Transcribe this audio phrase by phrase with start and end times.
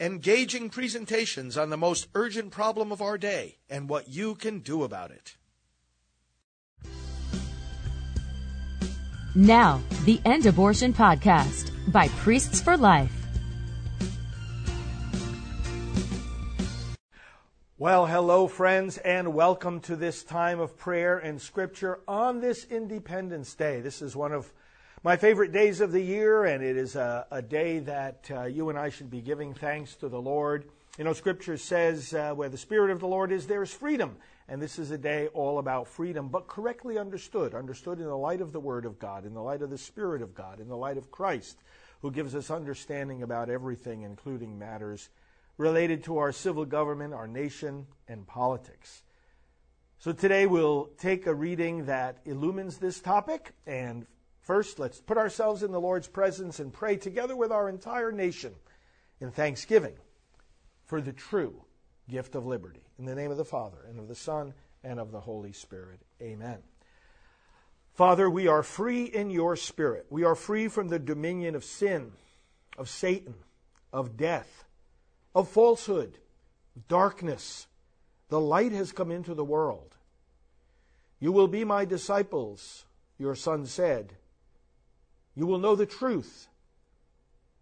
[0.00, 4.84] engaging presentations on the most urgent problem of our day and what you can do
[4.84, 5.36] about it.
[9.34, 13.12] Now, the End Abortion Podcast by Priests for Life.
[17.76, 23.54] Well, hello, friends, and welcome to this time of prayer and scripture on this Independence
[23.54, 23.80] Day.
[23.80, 24.52] This is one of
[25.04, 28.68] my favorite days of the year, and it is a, a day that uh, you
[28.68, 30.64] and I should be giving thanks to the Lord.
[30.98, 34.16] You know, Scripture says, uh, where the Spirit of the Lord is, there is freedom.
[34.48, 38.40] And this is a day all about freedom, but correctly understood, understood in the light
[38.40, 40.76] of the Word of God, in the light of the Spirit of God, in the
[40.76, 41.58] light of Christ,
[42.02, 45.10] who gives us understanding about everything, including matters
[45.58, 49.02] related to our civil government, our nation, and politics.
[49.98, 54.06] So today we'll take a reading that illumines this topic and
[54.48, 58.54] First, let's put ourselves in the Lord's presence and pray together with our entire nation
[59.20, 59.92] in thanksgiving
[60.86, 61.64] for the true
[62.08, 62.80] gift of liberty.
[62.98, 66.00] In the name of the Father, and of the Son, and of the Holy Spirit.
[66.22, 66.60] Amen.
[67.92, 70.06] Father, we are free in your Spirit.
[70.08, 72.12] We are free from the dominion of sin,
[72.78, 73.34] of Satan,
[73.92, 74.64] of death,
[75.34, 76.16] of falsehood,
[76.88, 77.66] darkness.
[78.30, 79.94] The light has come into the world.
[81.20, 82.86] You will be my disciples,
[83.18, 84.14] your Son said.
[85.38, 86.48] You will know the truth,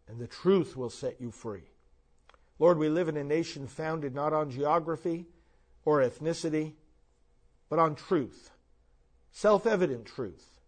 [0.09, 1.69] and the truth will set you free.
[2.59, 5.27] Lord, we live in a nation founded not on geography
[5.85, 6.73] or ethnicity,
[7.69, 8.51] but on truth,
[9.31, 10.59] self evident truth.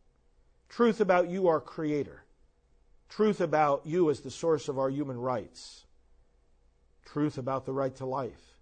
[0.69, 2.25] Truth about you, our Creator.
[3.09, 5.87] Truth about you as the source of our human rights.
[7.07, 8.59] Truth about the right to life.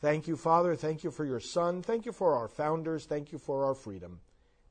[0.00, 0.76] Thank you, Father.
[0.76, 1.82] Thank you for your Son.
[1.82, 3.06] Thank you for our founders.
[3.06, 4.20] Thank you for our freedom.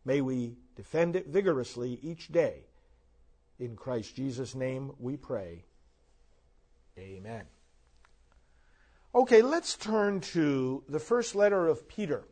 [0.05, 2.63] May we defend it vigorously each day
[3.59, 5.63] in Christ Jesus' name we pray.
[6.97, 7.45] Amen.
[9.13, 12.25] Okay, let's turn to the first letter of Peter,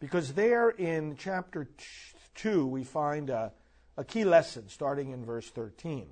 [0.00, 1.68] because there in chapter
[2.34, 3.52] 2 we find a,
[3.96, 6.06] a key lesson starting in verse 13.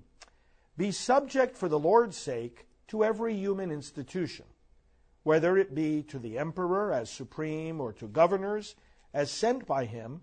[0.79, 4.47] Be subject for the Lord's sake to every human institution,
[5.25, 8.75] whether it be to the emperor as supreme or to governors
[9.13, 10.23] as sent by him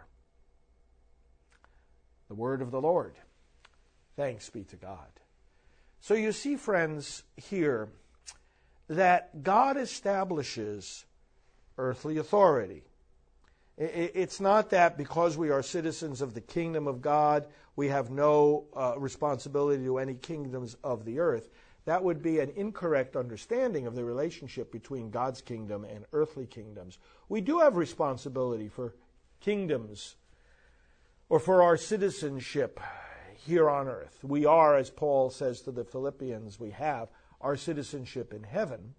[2.31, 3.15] The word of the Lord.
[4.15, 5.19] Thanks be to God.
[5.99, 7.89] So you see, friends, here
[8.87, 11.03] that God establishes
[11.77, 12.83] earthly authority.
[13.77, 18.63] It's not that because we are citizens of the kingdom of God, we have no
[18.77, 21.49] uh, responsibility to any kingdoms of the earth.
[21.83, 26.97] That would be an incorrect understanding of the relationship between God's kingdom and earthly kingdoms.
[27.27, 28.95] We do have responsibility for
[29.41, 30.15] kingdoms
[31.31, 32.77] or for our citizenship
[33.45, 34.19] here on earth.
[34.21, 37.07] We are, as Paul says to the Philippians, we have
[37.39, 38.95] our citizenship in heaven,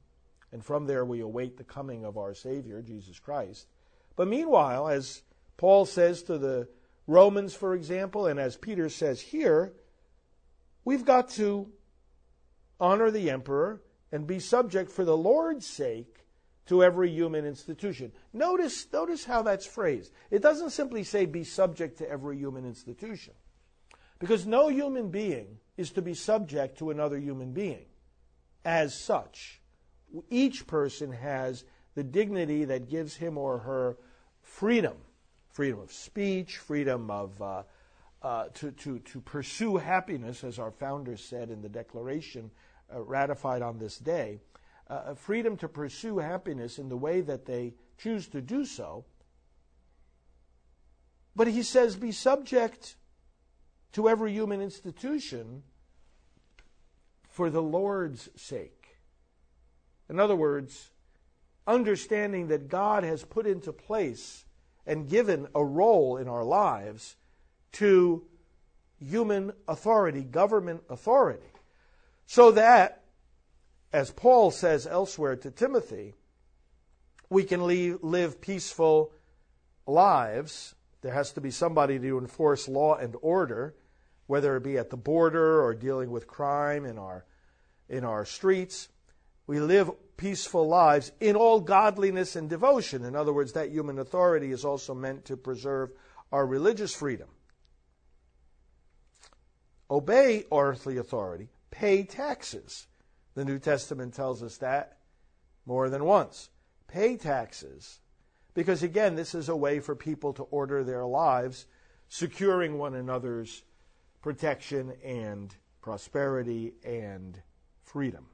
[0.51, 3.67] and from there we await the coming of our Savior, Jesus Christ.
[4.17, 5.21] But meanwhile, as
[5.59, 6.69] Paul says to the
[7.07, 9.75] Romans, for example, and as Peter says here,
[10.87, 11.71] we've got to
[12.81, 16.22] honor the emperor and be subject for the Lord's sake
[16.67, 18.13] to every human institution.
[18.33, 20.13] Notice, notice how that's phrased.
[20.31, 23.35] It doesn't simply say be subject to every human institution.
[24.19, 27.87] Because no human being is to be subject to another human being
[28.65, 29.61] as such.
[30.31, 31.65] Each person has
[31.95, 33.97] the dignity that gives him or her
[34.41, 34.97] freedom
[35.51, 37.41] freedom of speech, freedom of.
[37.43, 37.63] Uh,
[38.23, 42.51] uh, to, to, to pursue happiness, as our founders said in the Declaration
[42.95, 44.39] uh, ratified on this day,
[44.93, 49.05] uh, freedom to pursue happiness in the way that they choose to do so.
[51.35, 52.97] But he says, be subject
[53.93, 55.63] to every human institution
[57.29, 58.99] for the Lord's sake.
[60.11, 60.91] In other words,
[61.67, 64.45] understanding that God has put into place
[64.87, 67.17] and given a role in our lives
[67.73, 68.27] to
[68.99, 71.47] human authority, government authority,
[72.27, 73.02] so that,
[73.93, 76.15] as Paul says elsewhere to Timothy,
[77.29, 79.13] we can live peaceful
[79.87, 80.75] lives.
[81.03, 83.75] There has to be somebody to enforce law and order
[84.33, 87.25] whether it be at the border or dealing with crime in our,
[87.89, 88.89] in our streets.
[89.47, 93.05] we live peaceful lives in all godliness and devotion.
[93.05, 95.91] In other words, that human authority is also meant to preserve
[96.31, 97.29] our religious freedom.
[99.91, 102.87] Obey earthly authority, pay taxes.
[103.35, 104.99] The New Testament tells us that
[105.67, 106.51] more than once.
[106.89, 108.01] Pay taxes.
[108.55, 111.67] Because again, this is a way for people to order their lives,
[112.09, 113.65] securing one another's
[114.21, 117.41] protection and prosperity and
[117.83, 118.27] freedom.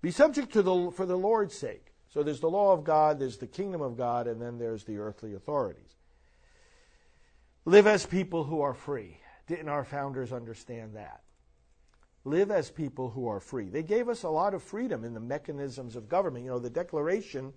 [0.00, 1.92] Be subject to the for the Lord's sake.
[2.08, 4.98] So there's the law of God, there's the kingdom of God, and then there's the
[4.98, 5.96] earthly authorities.
[7.64, 9.18] Live as people who are free.
[9.46, 11.22] Didn't our founders understand that?
[12.24, 13.68] Live as people who are free.
[13.68, 16.44] They gave us a lot of freedom in the mechanisms of government.
[16.44, 17.52] You know, the Declaration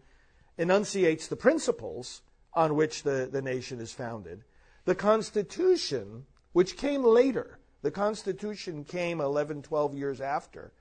[0.57, 2.21] enunciates the principles
[2.53, 4.43] on which the, the nation is founded.
[4.85, 10.71] The Constitution, which came later, the Constitution came 11, 12 years after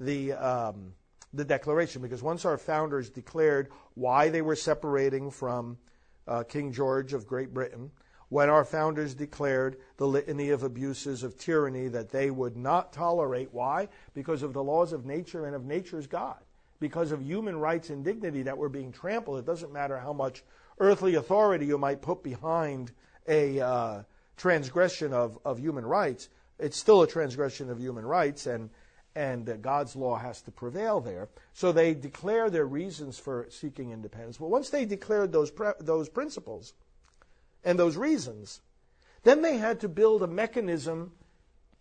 [0.00, 0.94] the, um,
[1.32, 5.78] the Declaration, because once our founders declared why they were separating from
[6.26, 7.90] uh, King George of Great Britain,
[8.28, 13.48] when our founders declared the litany of abuses of tyranny that they would not tolerate.
[13.52, 13.88] Why?
[14.14, 16.38] Because of the laws of nature and of nature's God.
[16.80, 19.38] Because of human rights and dignity that were being trampled.
[19.38, 20.44] It doesn't matter how much
[20.78, 22.92] earthly authority you might put behind
[23.26, 24.02] a uh,
[24.36, 26.28] transgression of, of human rights.
[26.58, 28.70] It's still a transgression of human rights, and
[29.14, 31.28] and uh, God's law has to prevail there.
[31.52, 34.38] So they declare their reasons for seeking independence.
[34.38, 36.74] Well, once they declared those pre- those principles
[37.68, 38.60] and those reasons,
[39.22, 41.12] then they had to build a mechanism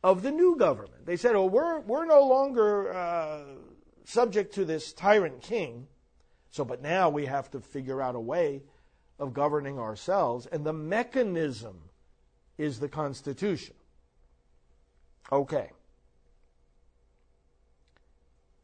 [0.03, 1.05] of the new government.
[1.05, 3.43] They said, "Oh, we're we're no longer uh,
[4.03, 5.87] subject to this tyrant king,
[6.51, 8.63] so but now we have to figure out a way
[9.17, 11.77] of governing ourselves, and the mechanism
[12.57, 13.75] is the Constitution."
[15.31, 15.71] Okay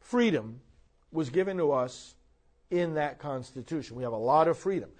[0.04, 0.60] freedom
[1.10, 2.14] was given to us
[2.70, 3.96] in that Constitution.
[3.96, 4.90] We have a lot of freedom.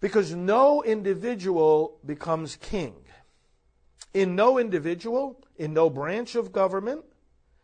[0.00, 2.94] Because no individual becomes king.
[4.14, 7.04] In no individual, in no branch of government,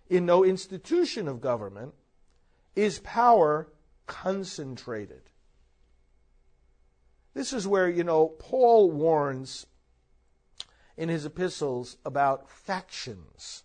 [0.09, 1.95] in no institution of government,
[2.75, 3.69] is power
[4.07, 5.31] concentrated.
[7.35, 9.67] This is where, you know, Paul warns
[10.97, 13.65] in his epistles about factions.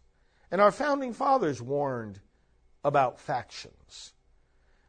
[0.51, 2.19] And our founding fathers warned
[2.83, 4.13] about factions.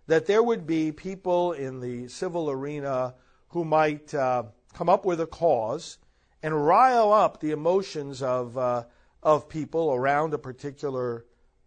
[0.06, 3.14] That there would be people in the civil arena
[3.50, 5.98] who might uh, come up with a cause
[6.42, 8.84] and rile up the emotions of, uh,
[9.22, 11.26] of people around a particular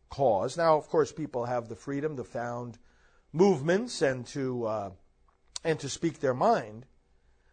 [0.10, 0.58] cause.
[0.58, 2.80] Now, of course, people have the freedom to found
[3.32, 4.90] movements and to, uh,
[5.64, 6.86] and to speak their mind.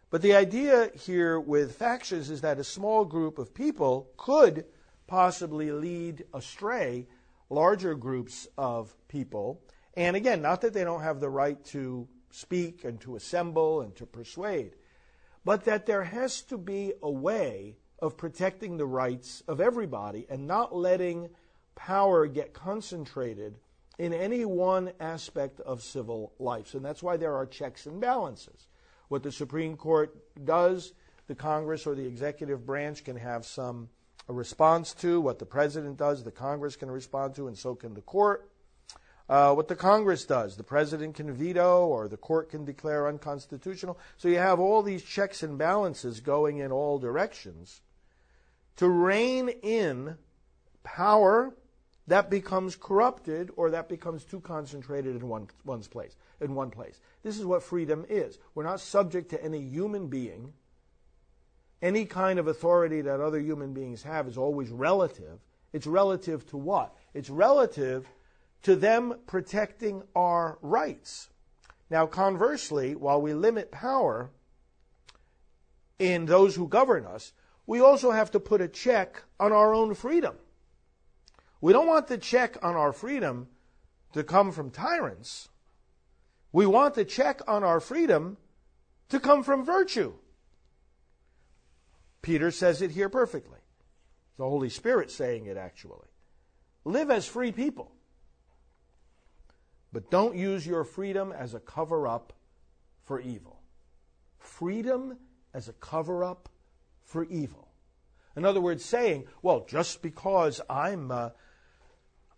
[0.09, 4.65] But the idea here with factions is that a small group of people could
[5.07, 7.07] possibly lead astray
[7.49, 9.61] larger groups of people.
[9.95, 13.95] And again, not that they don't have the right to speak and to assemble and
[13.95, 14.75] to persuade,
[15.43, 20.47] but that there has to be a way of protecting the rights of everybody and
[20.47, 21.29] not letting
[21.75, 23.57] power get concentrated
[23.97, 26.73] in any one aspect of civil life.
[26.73, 28.67] And that's why there are checks and balances.
[29.09, 30.93] What the Supreme Court does,
[31.27, 33.89] the Congress or the executive branch can have some
[34.27, 35.21] response to.
[35.21, 38.50] What the president does, the Congress can respond to, and so can the court.
[39.31, 43.97] Uh, what the Congress does, the president can veto or the court can declare unconstitutional.
[44.17, 47.79] So you have all these checks and balances going in all directions
[48.75, 50.17] to rein in
[50.83, 51.55] power
[52.07, 56.99] that becomes corrupted or that becomes too concentrated in one, one's place in one place.
[57.23, 58.37] This is what freedom is.
[58.53, 60.51] We're not subject to any human being
[61.81, 65.39] any kind of authority that other human beings have is always relative.
[65.71, 66.93] It's relative to what?
[67.13, 68.09] It's relative
[68.63, 71.29] to them protecting our rights.
[71.89, 74.31] Now, conversely, while we limit power
[75.99, 77.33] in those who govern us,
[77.65, 80.35] we also have to put a check on our own freedom.
[81.59, 83.47] We don't want the check on our freedom
[84.13, 85.49] to come from tyrants.
[86.51, 88.37] We want the check on our freedom
[89.09, 90.13] to come from virtue.
[92.21, 93.59] Peter says it here perfectly.
[94.37, 96.07] The Holy Spirit saying it actually.
[96.83, 97.91] Live as free people.
[99.93, 102.33] But don't use your freedom as a cover up
[103.03, 103.59] for evil.
[104.39, 105.17] Freedom
[105.53, 106.49] as a cover up
[107.03, 107.67] for evil.
[108.35, 111.29] In other words, saying, well, just because I'm uh,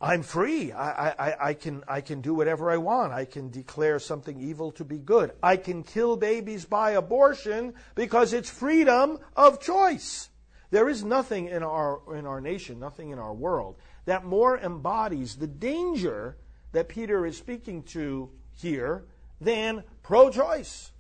[0.04, 0.74] I'm free.
[0.74, 3.14] I, I, I, can, I can do whatever I want.
[3.14, 5.32] I can declare something evil to be good.
[5.42, 10.30] I can kill babies by abortion because it's freedom of choice.
[10.72, 15.38] There is nothing in our, in our nation, nothing in our world that more embodies
[15.38, 16.36] the danger
[16.74, 19.06] that Peter is speaking to here
[19.40, 20.92] than pro choice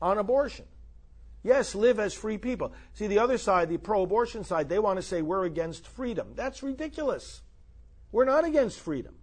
[0.00, 0.64] on abortion.
[1.42, 2.72] Yes, live as free people.
[2.94, 6.32] See, the other side, the pro abortion side, they want to say we're against freedom.
[6.34, 7.42] That's ridiculous.
[8.10, 9.14] We're not against freedom.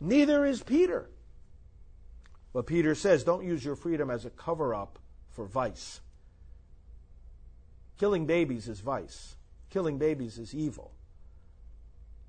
[0.00, 1.10] Neither is Peter.
[2.52, 6.00] But Peter says don't use your freedom as a cover up for vice.
[7.98, 9.36] Killing babies is vice,
[9.68, 10.92] killing babies is evil.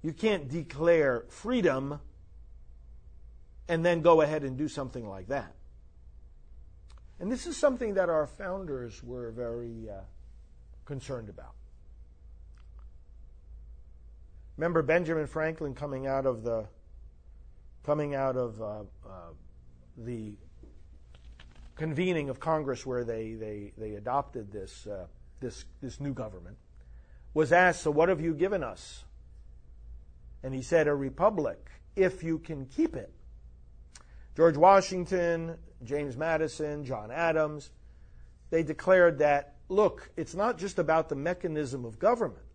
[0.01, 1.99] You can't declare freedom
[3.67, 5.53] and then go ahead and do something like that.
[7.19, 10.01] And this is something that our founders were very uh,
[10.85, 11.53] concerned about.
[14.57, 16.67] Remember Benjamin Franklin coming out of the
[17.83, 19.31] coming out of uh, uh,
[19.97, 20.35] the
[21.75, 25.07] convening of Congress where they, they, they adopted this, uh,
[25.39, 26.57] this, this new government,
[27.33, 29.03] was asked, So what have you given us?
[30.43, 33.11] And he said, A republic, if you can keep it.
[34.35, 37.71] George Washington, James Madison, John Adams,
[38.49, 42.45] they declared that, look, it's not just about the mechanism of government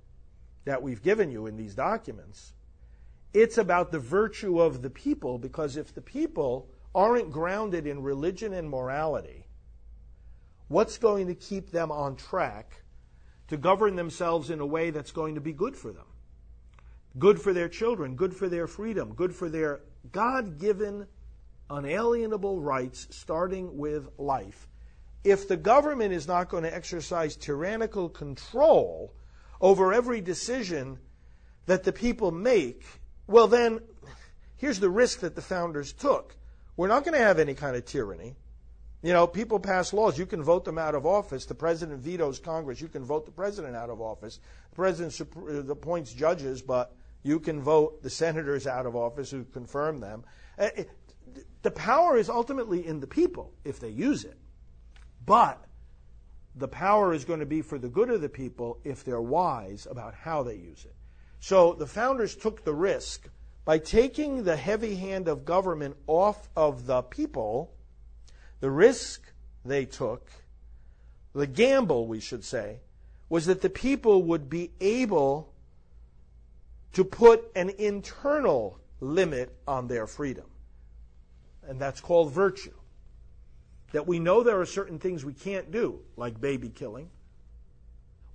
[0.64, 2.52] that we've given you in these documents.
[3.33, 8.52] It's about the virtue of the people, because if the people aren't grounded in religion
[8.54, 9.47] and morality,
[10.68, 12.83] what's going to keep them on track
[13.49, 16.06] to govern themselves in a way that's going to be good for them?
[17.18, 19.80] Good for their children, good for their freedom, good for their
[20.12, 21.06] God given,
[21.70, 24.68] unalienable rights, starting with life.
[25.25, 29.12] If the government is not going to exercise tyrannical control
[29.61, 30.99] over every decision
[31.66, 32.85] that the people make,
[33.26, 33.80] well, then
[34.56, 36.37] here's the risk that the founders took.
[36.76, 38.37] We're not going to have any kind of tyranny.
[39.02, 40.18] You know, people pass laws.
[40.18, 41.44] You can vote them out of office.
[41.46, 42.80] The president vetoes Congress.
[42.80, 44.40] You can vote the president out of office.
[44.70, 49.44] The president uh, appoints judges, but you can vote the senators out of office who
[49.44, 50.25] confirm them.
[51.62, 54.38] The power is ultimately in the people if they use it.
[55.25, 55.64] But
[56.54, 59.87] the power is going to be for the good of the people if they're wise
[59.90, 60.95] about how they use it.
[61.40, 63.28] So the founders took the risk
[63.64, 67.75] by taking the heavy hand of government off of the people,
[68.61, 69.33] the risk
[69.64, 70.30] they took,
[71.35, 72.78] the gamble, we should say,
[73.28, 75.52] was that the people would be able
[76.92, 80.47] to put an internal limit on their freedom.
[81.68, 82.75] And that's called virtue.
[83.92, 87.11] That we know there are certain things we can't do, like baby killing.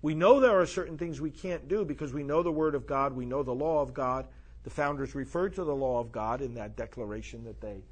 [0.02, 2.88] We know there are certain things we can't do because we know the Word of
[2.88, 4.26] God, we know the law of God,
[4.64, 7.84] the founders referred to the law of God in that declaration that they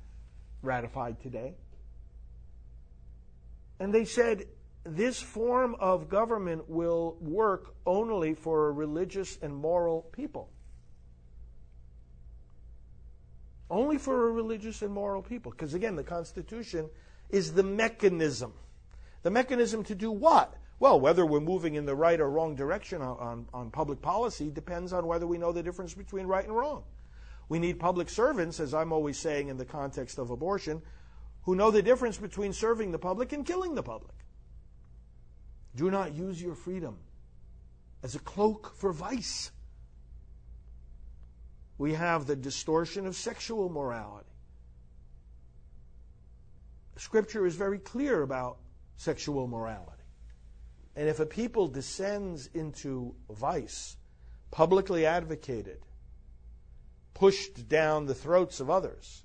[0.62, 1.53] ratified today.
[3.79, 4.46] And they said
[4.84, 10.50] this form of government will work only for a religious and moral people.
[13.70, 15.52] Only for a religious and moral people.
[15.52, 16.90] Because again, the Constitution
[17.30, 18.54] is the mechanism.
[19.24, 20.56] The mechanism to do what?
[20.80, 24.50] Well, whether we're moving in the right or wrong direction on, on, on, public policy
[24.50, 26.84] depends on whether we know the difference between right and wrong.
[27.50, 30.82] We need public servants, as I'm always saying in the context of abortion,
[31.44, 34.16] who know the difference between serving the public and killing the public.
[35.76, 36.98] Do not use your freedom
[38.04, 39.52] as a cloak for vice.
[41.79, 44.29] We have the distortion of sexual morality.
[46.98, 48.57] Scripture is very clear about
[48.98, 50.03] sexual morality.
[50.98, 53.95] And if a people descends into vice,
[54.51, 55.79] publicly advocated,
[57.13, 59.24] pushed down the throats of others,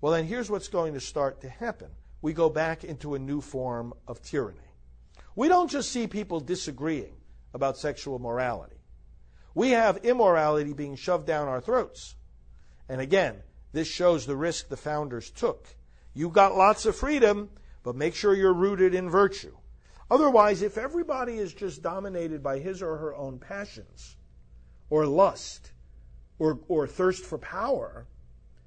[0.00, 1.88] well, then here's what's going to start to happen.
[2.22, 4.60] We go back into a new form of tyranny.
[5.34, 7.16] We don't just see people disagreeing
[7.52, 8.77] about sexual morality.
[9.58, 12.14] We have immorality being shoved down our throats.
[12.88, 15.66] And again, this shows the risk the founders took.
[16.14, 17.50] You've got lots of freedom,
[17.82, 19.56] but make sure you're rooted in virtue.
[20.12, 24.14] Otherwise, if everybody is just dominated by his or her own passions,
[24.90, 25.72] or lust,
[26.38, 28.06] or, or thirst for power,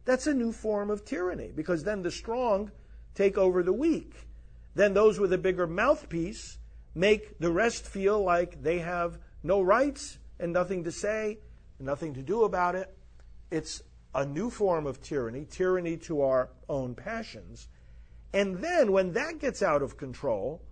[0.04, 2.70] that's a new form of tyranny because then the strong
[3.16, 4.28] take over the weak.
[4.76, 6.58] Then those with a bigger mouthpiece
[6.94, 11.38] make the rest feel like they have no rights and nothing to say,
[11.80, 12.94] nothing to do about it.
[13.52, 13.84] It's
[14.14, 17.68] a new form of tyranny, tyranny to our own passions.
[18.34, 20.64] And then when that gets out of control,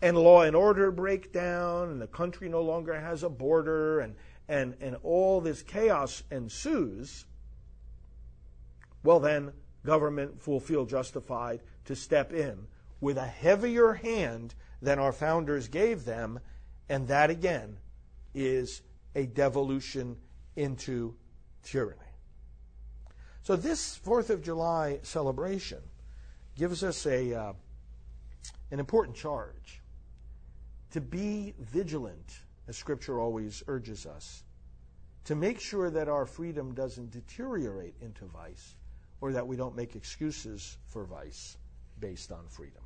[0.00, 4.14] and law and order break down, and the country no longer has a border, and,
[4.48, 7.24] and, and all this chaos ensues,
[9.02, 9.52] well, then
[9.84, 12.66] government will feel justified to step in
[13.00, 16.38] with a heavier hand than our founders gave them,
[16.88, 17.78] and that again
[18.36, 18.82] is
[19.16, 20.16] a devolution
[20.54, 21.16] into
[21.62, 21.98] tyranny.
[23.42, 25.80] So this 4th of July celebration
[26.56, 27.52] gives us a, uh,
[28.70, 29.80] an important charge
[30.90, 34.44] to be vigilant, as Scripture always urges us,
[35.24, 38.74] to make sure that our freedom doesn't deteriorate into vice
[39.20, 41.56] or that we don't make excuses for vice
[41.98, 42.82] based on freedom.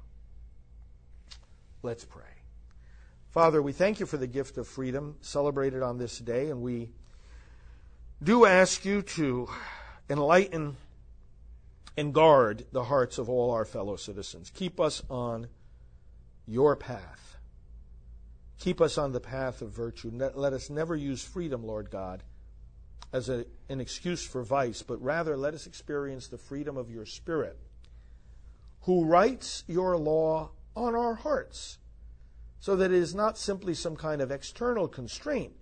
[1.83, 2.40] Let's pray.
[3.31, 6.91] Father, we thank you for the gift of freedom celebrated on this day, and we
[8.21, 9.49] do ask you to
[10.09, 10.77] enlighten
[11.97, 14.51] and guard the hearts of all our fellow citizens.
[14.51, 15.47] Keep us on
[16.45, 17.37] your path.
[18.59, 20.11] Keep us on the path of virtue.
[20.13, 22.25] Let us never use freedom, Lord God,
[23.13, 27.07] as a, an excuse for vice, but rather let us experience the freedom of your
[27.07, 27.57] Spirit,
[28.83, 31.79] who writes your law on our hearts,
[32.61, 35.53] so that it is not simply some kind of external constraint,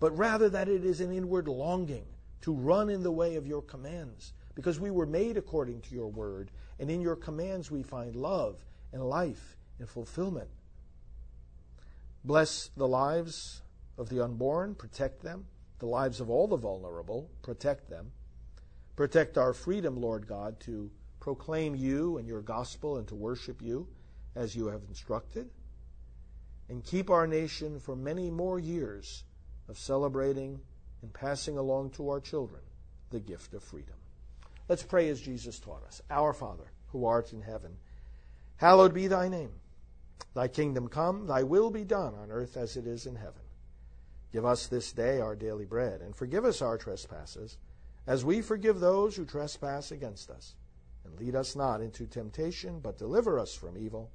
[0.00, 2.04] but rather that it is an inward longing
[2.40, 6.08] to run in the way of your commands, because we were made according to your
[6.08, 10.48] word, and in your commands we find love and life and fulfillment.
[12.24, 13.62] Bless the lives
[13.96, 15.46] of the unborn, protect them.
[15.78, 18.10] The lives of all the vulnerable, protect them.
[18.96, 23.86] Protect our freedom, Lord God, to proclaim you and your gospel and to worship you
[24.34, 25.48] as you have instructed.
[26.68, 29.24] And keep our nation for many more years
[29.68, 30.60] of celebrating
[31.02, 32.60] and passing along to our children
[33.10, 33.94] the gift of freedom.
[34.68, 36.02] Let's pray as Jesus taught us.
[36.10, 37.76] Our Father, who art in heaven,
[38.56, 39.52] hallowed be thy name.
[40.34, 43.42] Thy kingdom come, thy will be done on earth as it is in heaven.
[44.32, 47.56] Give us this day our daily bread, and forgive us our trespasses,
[48.06, 50.54] as we forgive those who trespass against us.
[51.04, 54.10] And lead us not into temptation, but deliver us from evil.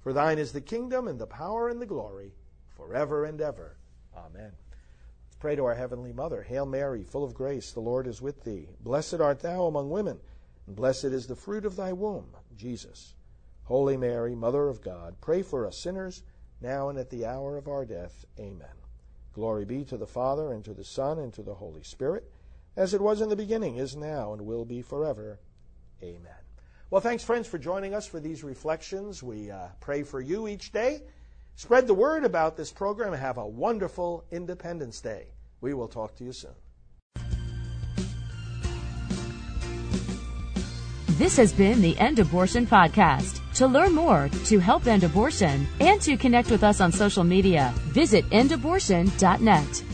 [0.00, 2.32] For thine is the kingdom, and the power, and the glory,
[2.68, 3.76] forever and ever.
[4.16, 4.52] Amen.
[4.52, 6.42] Let's Pray to our Heavenly Mother.
[6.42, 8.70] Hail Mary, full of grace, the Lord is with thee.
[8.80, 10.18] Blessed art thou among women,
[10.66, 13.14] and blessed is the fruit of thy womb, Jesus.
[13.64, 16.22] Holy Mary, Mother of God, pray for us sinners,
[16.60, 18.24] now and at the hour of our death.
[18.38, 18.68] Amen.
[19.32, 22.30] Glory be to the Father, and to the Son, and to the Holy Spirit,
[22.76, 25.38] as it was in the beginning, is now, and will be forever.
[26.02, 26.49] Amen.
[26.90, 29.22] Well, thanks, friends, for joining us for these reflections.
[29.22, 31.02] We uh, pray for you each day.
[31.54, 35.28] Spread the word about this program and have a wonderful Independence Day.
[35.60, 36.50] We will talk to you soon.
[41.10, 43.38] This has been the End Abortion Podcast.
[43.54, 47.72] To learn more, to help end abortion, and to connect with us on social media,
[47.88, 49.84] visit endabortion.net.